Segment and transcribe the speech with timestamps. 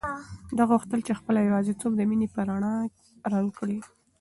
[0.57, 2.73] ده غوښتل چې خپله یوازیتوب د مینې په رڼا
[3.33, 3.77] رنګ کړي.